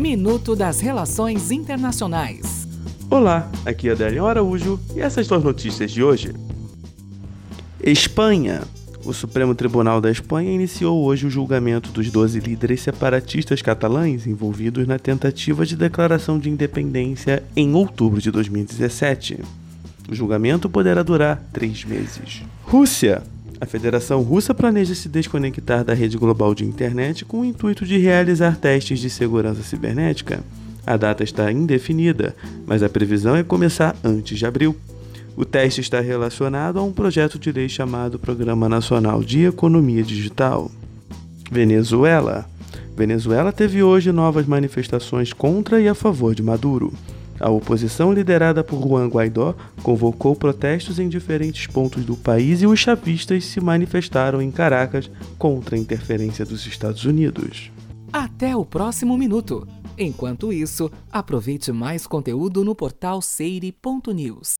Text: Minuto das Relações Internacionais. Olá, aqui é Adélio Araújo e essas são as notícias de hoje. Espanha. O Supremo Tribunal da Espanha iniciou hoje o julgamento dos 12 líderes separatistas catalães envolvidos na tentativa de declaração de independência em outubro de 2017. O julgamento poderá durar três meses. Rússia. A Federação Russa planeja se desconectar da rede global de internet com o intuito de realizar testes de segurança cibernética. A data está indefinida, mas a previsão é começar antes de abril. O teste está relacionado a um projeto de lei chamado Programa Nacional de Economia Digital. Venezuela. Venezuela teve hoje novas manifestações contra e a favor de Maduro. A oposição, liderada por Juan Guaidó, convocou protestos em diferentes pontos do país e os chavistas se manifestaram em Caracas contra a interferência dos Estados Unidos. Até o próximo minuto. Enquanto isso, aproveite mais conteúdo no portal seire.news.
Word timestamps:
Minuto 0.00 0.56
das 0.56 0.80
Relações 0.80 1.50
Internacionais. 1.50 2.66
Olá, 3.10 3.50
aqui 3.66 3.86
é 3.86 3.92
Adélio 3.92 4.24
Araújo 4.24 4.80
e 4.96 5.00
essas 5.00 5.26
são 5.26 5.36
as 5.36 5.44
notícias 5.44 5.90
de 5.90 6.02
hoje. 6.02 6.32
Espanha. 7.82 8.62
O 9.04 9.12
Supremo 9.12 9.54
Tribunal 9.54 10.00
da 10.00 10.10
Espanha 10.10 10.50
iniciou 10.50 11.04
hoje 11.04 11.26
o 11.26 11.30
julgamento 11.30 11.90
dos 11.90 12.10
12 12.10 12.40
líderes 12.40 12.80
separatistas 12.80 13.60
catalães 13.60 14.26
envolvidos 14.26 14.86
na 14.86 14.98
tentativa 14.98 15.66
de 15.66 15.76
declaração 15.76 16.38
de 16.38 16.48
independência 16.48 17.42
em 17.54 17.74
outubro 17.74 18.22
de 18.22 18.30
2017. 18.30 19.38
O 20.08 20.14
julgamento 20.14 20.70
poderá 20.70 21.02
durar 21.02 21.44
três 21.52 21.84
meses. 21.84 22.42
Rússia. 22.64 23.22
A 23.60 23.66
Federação 23.66 24.22
Russa 24.22 24.54
planeja 24.54 24.94
se 24.94 25.06
desconectar 25.06 25.84
da 25.84 25.92
rede 25.92 26.16
global 26.16 26.54
de 26.54 26.64
internet 26.64 27.26
com 27.26 27.40
o 27.40 27.44
intuito 27.44 27.84
de 27.84 27.98
realizar 27.98 28.56
testes 28.56 28.98
de 28.98 29.10
segurança 29.10 29.62
cibernética. 29.62 30.42
A 30.86 30.96
data 30.96 31.22
está 31.22 31.52
indefinida, 31.52 32.34
mas 32.66 32.82
a 32.82 32.88
previsão 32.88 33.36
é 33.36 33.42
começar 33.42 33.94
antes 34.02 34.38
de 34.38 34.46
abril. 34.46 34.74
O 35.36 35.44
teste 35.44 35.82
está 35.82 36.00
relacionado 36.00 36.78
a 36.78 36.82
um 36.82 36.90
projeto 36.90 37.38
de 37.38 37.52
lei 37.52 37.68
chamado 37.68 38.18
Programa 38.18 38.66
Nacional 38.66 39.22
de 39.22 39.44
Economia 39.44 40.02
Digital. 40.02 40.70
Venezuela. 41.50 42.48
Venezuela 42.96 43.52
teve 43.52 43.82
hoje 43.82 44.10
novas 44.10 44.46
manifestações 44.46 45.34
contra 45.34 45.80
e 45.80 45.86
a 45.86 45.94
favor 45.94 46.34
de 46.34 46.42
Maduro. 46.42 46.92
A 47.40 47.48
oposição, 47.48 48.12
liderada 48.12 48.62
por 48.62 48.86
Juan 48.86 49.08
Guaidó, 49.08 49.54
convocou 49.82 50.36
protestos 50.36 50.98
em 50.98 51.08
diferentes 51.08 51.66
pontos 51.66 52.04
do 52.04 52.14
país 52.14 52.60
e 52.60 52.66
os 52.66 52.78
chavistas 52.78 53.46
se 53.46 53.60
manifestaram 53.60 54.42
em 54.42 54.50
Caracas 54.50 55.10
contra 55.38 55.74
a 55.74 55.78
interferência 55.78 56.44
dos 56.44 56.66
Estados 56.66 57.06
Unidos. 57.06 57.72
Até 58.12 58.54
o 58.54 58.64
próximo 58.64 59.16
minuto. 59.16 59.66
Enquanto 59.96 60.52
isso, 60.52 60.90
aproveite 61.10 61.72
mais 61.72 62.06
conteúdo 62.06 62.62
no 62.62 62.74
portal 62.74 63.22
seire.news. 63.22 64.59